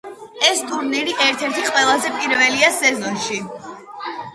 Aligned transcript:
ეს 0.47 0.63
ტურნირი 0.71 1.13
ერთ-ერთი 1.27 1.67
ყველაზე 1.69 2.13
პირველია 2.19 2.75
სეზონში. 2.83 3.43